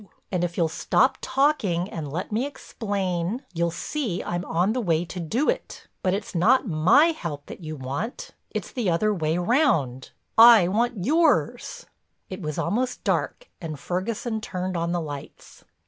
And 0.31 0.43
if 0.43 0.57
you'll 0.57 0.67
stop 0.67 1.19
talking 1.21 1.87
and 1.87 2.11
let 2.11 2.31
me 2.31 2.47
explain, 2.47 3.43
you'll 3.53 3.69
see 3.69 4.23
I'm 4.23 4.43
on 4.45 4.73
the 4.73 4.81
way 4.81 5.05
to 5.05 5.19
do 5.19 5.47
it. 5.47 5.85
But 6.01 6.15
it's 6.15 6.33
not 6.33 6.67
my 6.67 7.11
help 7.11 7.45
that 7.45 7.61
you 7.63 7.75
want, 7.75 8.31
it's 8.49 8.71
the 8.71 8.89
other 8.89 9.13
way 9.13 9.37
round—I 9.37 10.67
want 10.69 11.05
yours." 11.05 11.85
It 12.31 12.41
was 12.41 12.57
almost 12.57 13.03
dark 13.03 13.47
and 13.61 13.79
Ferguson 13.79 14.41
turned 14.41 14.75
on 14.75 14.91
the 14.91 14.99
lights. 14.99 15.65